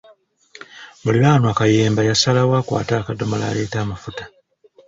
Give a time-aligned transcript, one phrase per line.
[1.03, 4.23] Muliraanwa Kayemba yasalawo akwate akadomola aleete amafuta